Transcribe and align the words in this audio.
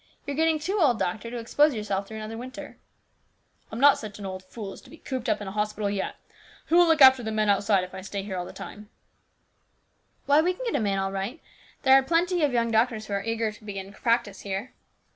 You're 0.25 0.35
getting 0.35 0.57
too 0.57 0.79
old, 0.81 0.97
doctor, 0.97 1.29
to 1.29 1.37
expose 1.37 1.75
yourself 1.75 2.07
through 2.07 2.17
another 2.17 2.35
winter."" 2.35 2.79
I'm 3.71 3.79
not 3.79 3.99
such 3.99 4.17
an 4.17 4.25
old 4.25 4.41
fool 4.43 4.71
as 4.73 4.81
to 4.81 4.89
be 4.89 4.97
cooped 4.97 5.29
up 5.29 5.41
in 5.41 5.47
a 5.47 5.51
hospital 5.51 5.91
yet. 5.91 6.15
Who 6.69 6.77
will 6.77 6.87
look 6.87 7.03
after 7.03 7.21
the 7.21 7.31
men 7.31 7.49
outside 7.49 7.83
if 7.83 7.93
I 7.93 8.01
stay 8.01 8.23
here 8.23 8.35
all 8.35 8.43
the 8.43 8.51
time?" 8.51 8.89
the 10.25 10.25
doctor 10.25 10.25
asked 10.25 10.25
stubbornly." 10.25 10.25
Why, 10.25 10.41
we 10.41 10.53
can 10.55 10.65
get 10.73 10.79
a 10.79 10.81
man 10.83 10.97
all 10.97 11.11
right. 11.11 11.39
There 11.83 11.93
are 11.93 12.01
plenty 12.01 12.41
of 12.41 12.51
young 12.51 12.71
doctors 12.71 13.05
who 13.05 13.13
are 13.13 13.23
eager 13.23 13.51
to 13.51 13.63
begin 13.63 13.93
practice 13.93 14.39
here." 14.39 14.73